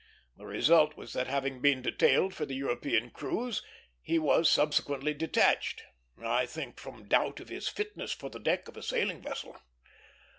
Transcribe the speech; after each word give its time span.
The 0.35 0.47
result 0.47 0.97
was 0.97 1.13
that, 1.13 1.27
having 1.27 1.61
been 1.61 1.83
detailed 1.83 2.33
for 2.33 2.47
the 2.47 2.55
European 2.55 3.11
cruise, 3.11 3.61
he 4.01 4.17
was 4.17 4.49
subsequently 4.49 5.13
detached; 5.13 5.83
I 6.17 6.47
think 6.47 6.79
from 6.79 7.07
doubt 7.07 7.39
of 7.39 7.49
his 7.49 7.67
fitness 7.67 8.11
for 8.11 8.31
the 8.31 8.39
deck 8.39 8.67
of 8.67 8.75
a 8.77 8.81
sailing 8.81 9.21
vessel. 9.21 9.55